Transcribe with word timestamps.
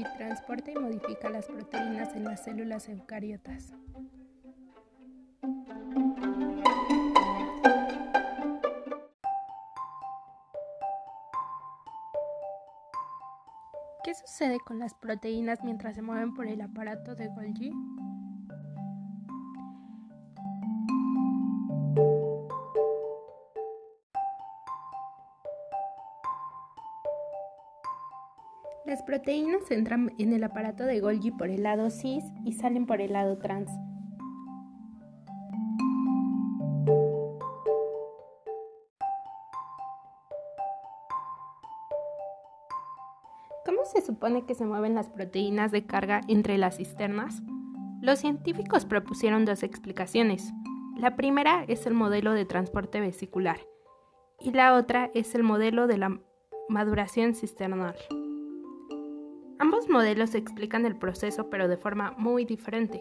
Golgi 0.00 0.16
transporta 0.16 0.70
y 0.70 0.74
modifica 0.76 1.28
las 1.28 1.46
proteínas 1.46 2.14
en 2.14 2.24
las 2.24 2.42
células 2.44 2.88
eucariotas. 2.88 3.74
¿Qué 14.02 14.14
sucede 14.14 14.58
con 14.64 14.78
las 14.78 14.94
proteínas 14.94 15.62
mientras 15.62 15.96
se 15.96 16.02
mueven 16.02 16.34
por 16.34 16.46
el 16.46 16.62
aparato 16.62 17.14
de 17.14 17.28
Golgi? 17.28 17.72
Proteínas 29.10 29.68
entran 29.72 30.14
en 30.18 30.32
el 30.32 30.44
aparato 30.44 30.84
de 30.84 31.00
Golgi 31.00 31.32
por 31.32 31.48
el 31.48 31.64
lado 31.64 31.90
cis 31.90 32.22
y 32.44 32.52
salen 32.52 32.86
por 32.86 33.00
el 33.00 33.12
lado 33.12 33.38
trans. 33.38 33.68
¿Cómo 43.66 43.84
se 43.84 44.00
supone 44.00 44.46
que 44.46 44.54
se 44.54 44.64
mueven 44.64 44.94
las 44.94 45.08
proteínas 45.08 45.72
de 45.72 45.84
carga 45.86 46.20
entre 46.28 46.56
las 46.56 46.76
cisternas? 46.76 47.42
Los 48.00 48.20
científicos 48.20 48.84
propusieron 48.84 49.44
dos 49.44 49.64
explicaciones. 49.64 50.52
La 50.96 51.16
primera 51.16 51.64
es 51.66 51.84
el 51.84 51.94
modelo 51.94 52.32
de 52.32 52.44
transporte 52.44 53.00
vesicular 53.00 53.58
y 54.38 54.52
la 54.52 54.74
otra 54.74 55.10
es 55.14 55.34
el 55.34 55.42
modelo 55.42 55.88
de 55.88 55.98
la 55.98 56.20
maduración 56.68 57.34
cisternal. 57.34 57.96
Ambos 59.60 59.90
modelos 59.90 60.34
explican 60.34 60.86
el 60.86 60.96
proceso 60.96 61.50
pero 61.50 61.68
de 61.68 61.76
forma 61.76 62.12
muy 62.16 62.46
diferente. 62.46 62.98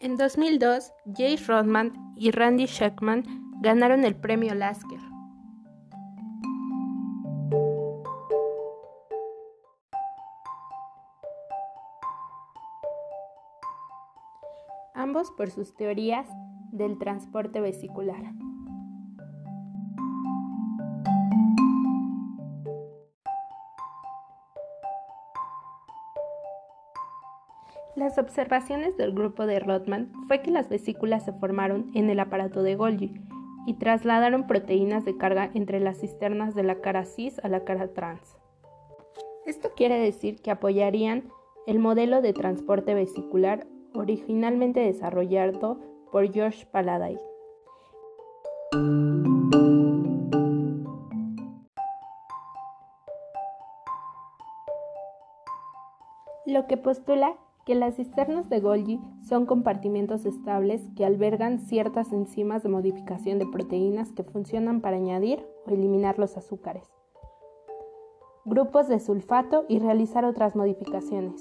En 0.00 0.16
2002, 0.16 0.92
Jay 1.16 1.36
Rodman 1.36 1.92
y 2.16 2.32
Randy 2.32 2.66
Sheckman 2.66 3.22
ganaron 3.62 4.04
el 4.04 4.16
premio 4.16 4.52
Lasker. 4.52 5.03
Por 15.36 15.50
sus 15.50 15.74
teorías 15.74 16.28
del 16.72 16.98
transporte 16.98 17.60
vesicular. 17.60 18.32
Las 27.94 28.18
observaciones 28.18 28.96
del 28.96 29.14
grupo 29.14 29.46
de 29.46 29.60
Rothman 29.60 30.10
fue 30.26 30.42
que 30.42 30.50
las 30.50 30.68
vesículas 30.68 31.24
se 31.24 31.32
formaron 31.32 31.92
en 31.94 32.10
el 32.10 32.18
aparato 32.18 32.64
de 32.64 32.74
Golgi 32.74 33.14
y 33.66 33.74
trasladaron 33.74 34.48
proteínas 34.48 35.04
de 35.04 35.16
carga 35.16 35.48
entre 35.54 35.78
las 35.78 36.00
cisternas 36.00 36.56
de 36.56 36.64
la 36.64 36.80
cara 36.80 37.04
cis 37.04 37.38
a 37.44 37.48
la 37.48 37.62
cara 37.62 37.86
trans. 37.94 38.36
Esto 39.46 39.70
quiere 39.76 39.96
decir 40.00 40.42
que 40.42 40.50
apoyarían 40.50 41.30
el 41.68 41.78
modelo 41.78 42.20
de 42.20 42.32
transporte 42.32 42.94
vesicular 42.94 43.68
originalmente 43.94 44.80
desarrollado 44.80 45.78
por 46.10 46.30
George 46.32 46.66
Palladay. 46.66 47.18
Lo 56.46 56.66
que 56.66 56.76
postula 56.76 57.34
que 57.64 57.74
las 57.74 57.96
cisternas 57.96 58.48
de 58.50 58.60
Golgi 58.60 59.00
son 59.22 59.46
compartimentos 59.46 60.26
estables 60.26 60.82
que 60.96 61.04
albergan 61.04 61.58
ciertas 61.58 62.12
enzimas 62.12 62.62
de 62.62 62.68
modificación 62.68 63.38
de 63.38 63.46
proteínas 63.46 64.12
que 64.12 64.22
funcionan 64.22 64.80
para 64.80 64.96
añadir 64.96 65.46
o 65.66 65.70
eliminar 65.70 66.18
los 66.18 66.36
azúcares, 66.36 66.92
grupos 68.44 68.88
de 68.88 69.00
sulfato 69.00 69.64
y 69.68 69.78
realizar 69.78 70.24
otras 70.24 70.54
modificaciones. 70.54 71.40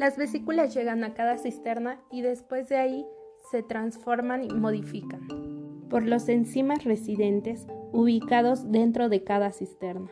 Las 0.00 0.16
vesículas 0.16 0.72
llegan 0.74 1.04
a 1.04 1.12
cada 1.12 1.36
cisterna 1.36 2.00
y 2.10 2.22
después 2.22 2.70
de 2.70 2.76
ahí 2.78 3.06
se 3.50 3.62
transforman 3.62 4.42
y 4.42 4.48
modifican 4.48 5.20
por 5.90 6.06
los 6.06 6.26
enzimas 6.30 6.84
residentes 6.84 7.66
ubicados 7.92 8.72
dentro 8.72 9.10
de 9.10 9.24
cada 9.24 9.52
cisterna. 9.52 10.10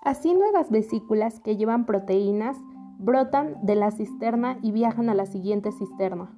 Así 0.00 0.32
nuevas 0.32 0.70
vesículas 0.70 1.40
que 1.40 1.58
llevan 1.58 1.84
proteínas 1.84 2.56
brotan 2.98 3.66
de 3.66 3.74
la 3.74 3.90
cisterna 3.90 4.58
y 4.62 4.72
viajan 4.72 5.10
a 5.10 5.14
la 5.14 5.26
siguiente 5.26 5.72
cisterna. 5.72 6.34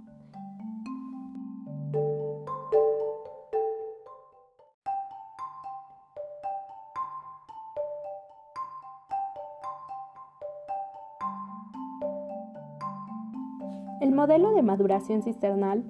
El 14.03 14.11
modelo 14.11 14.51
de 14.51 14.63
maduración 14.63 15.23
cisternal 15.23 15.85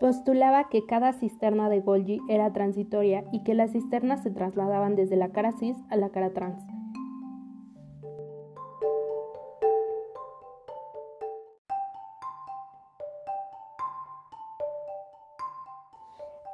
postulaba 0.00 0.68
que 0.68 0.84
cada 0.86 1.12
cisterna 1.12 1.68
de 1.68 1.78
Golgi 1.78 2.18
era 2.28 2.52
transitoria 2.52 3.22
y 3.30 3.44
que 3.44 3.54
las 3.54 3.70
cisternas 3.70 4.24
se 4.24 4.32
trasladaban 4.32 4.96
desde 4.96 5.14
la 5.14 5.28
cara 5.28 5.52
cis 5.52 5.76
a 5.88 5.94
la 5.94 6.08
cara 6.08 6.30
trans. 6.30 6.79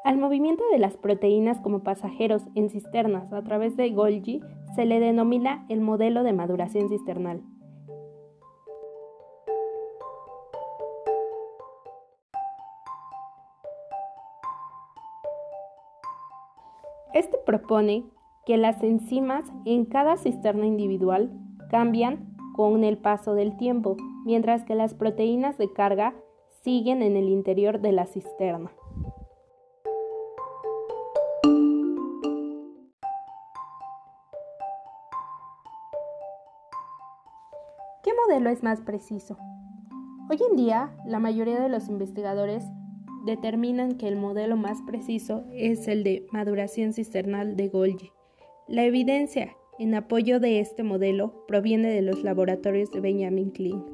Al 0.06 0.18
movimiento 0.18 0.62
de 0.70 0.78
las 0.78 0.96
proteínas 0.96 1.60
como 1.60 1.80
pasajeros 1.80 2.44
en 2.54 2.70
cisternas 2.70 3.32
a 3.32 3.42
través 3.42 3.76
de 3.76 3.90
Golgi 3.90 4.40
se 4.76 4.84
le 4.84 5.00
denomina 5.00 5.66
el 5.68 5.80
modelo 5.80 6.22
de 6.22 6.32
maduración 6.32 6.88
cisternal. 6.88 7.42
Este 17.12 17.36
propone 17.44 18.04
que 18.46 18.58
las 18.58 18.80
enzimas 18.84 19.44
en 19.64 19.86
cada 19.86 20.18
cisterna 20.18 20.66
individual 20.66 21.32
cambian 21.68 22.36
con 22.54 22.84
el 22.84 22.96
paso 22.96 23.34
del 23.34 23.56
tiempo, 23.56 23.96
mientras 24.24 24.62
que 24.62 24.76
las 24.76 24.94
proteínas 24.94 25.58
de 25.58 25.72
carga 25.72 26.14
siguen 26.62 27.02
en 27.02 27.16
el 27.16 27.28
interior 27.28 27.80
de 27.80 27.90
la 27.90 28.06
cisterna. 28.06 28.70
Modelo 38.26 38.50
es 38.50 38.62
más 38.62 38.80
preciso? 38.80 39.38
Hoy 40.28 40.38
en 40.50 40.56
día, 40.56 40.90
la 41.06 41.20
mayoría 41.20 41.60
de 41.60 41.68
los 41.68 41.88
investigadores 41.88 42.64
determinan 43.24 43.96
que 43.96 44.08
el 44.08 44.16
modelo 44.16 44.56
más 44.56 44.82
preciso 44.82 45.44
es 45.52 45.86
el 45.86 46.02
de 46.02 46.26
maduración 46.32 46.92
cisternal 46.92 47.56
de 47.56 47.68
Golgi. 47.68 48.10
La 48.66 48.84
evidencia 48.84 49.56
en 49.78 49.94
apoyo 49.94 50.40
de 50.40 50.58
este 50.58 50.82
modelo 50.82 51.44
proviene 51.46 51.88
de 51.88 52.02
los 52.02 52.24
laboratorios 52.24 52.90
de 52.90 53.00
Benjamin 53.00 53.50
Klein. 53.50 53.84